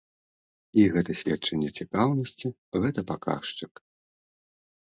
І 0.83 0.85
гэта 0.95 1.11
сведчанне 1.19 1.69
цікаўнасці, 1.79 2.47
гэта 2.87 2.99
паказчык. 3.13 3.73